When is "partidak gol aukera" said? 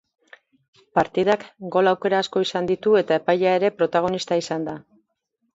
0.99-2.21